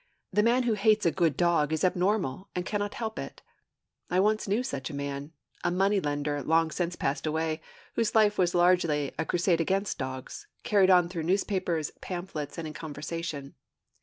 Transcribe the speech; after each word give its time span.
The 0.33 0.41
man 0.41 0.63
who 0.63 0.73
hates 0.73 1.05
a 1.05 1.11
good 1.11 1.37
dog 1.37 1.71
is 1.71 1.83
abnormal, 1.83 2.49
and 2.55 2.65
cannot 2.65 2.95
help 2.95 3.19
it. 3.19 3.43
I 4.09 4.19
once 4.19 4.47
knew 4.47 4.63
such 4.63 4.89
a 4.89 4.95
man, 4.95 5.31
a 5.63 5.69
money 5.69 5.99
lender 5.99 6.41
long 6.41 6.71
since 6.71 6.95
passed 6.95 7.27
away, 7.27 7.61
whose 7.93 8.15
life 8.15 8.35
was 8.39 8.55
largely 8.55 9.11
a 9.19 9.25
crusade 9.25 9.61
against 9.61 9.99
dogs, 9.99 10.47
carried 10.63 10.89
on 10.89 11.07
through 11.07 11.21
newspapers, 11.29 11.91
pamphlets, 12.01 12.57
and 12.57 12.67
in 12.67 12.73
conversation. 12.73 13.53